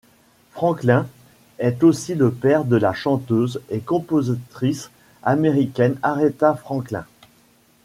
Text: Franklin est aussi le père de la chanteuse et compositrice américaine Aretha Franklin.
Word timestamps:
Franklin 0.53 1.07
est 1.59 1.83
aussi 1.83 2.15
le 2.15 2.33
père 2.33 2.65
de 2.65 2.75
la 2.75 2.91
chanteuse 2.91 3.61
et 3.69 3.81
compositrice 3.81 4.89
américaine 5.21 5.95
Aretha 6.01 6.55
Franklin. 6.55 7.05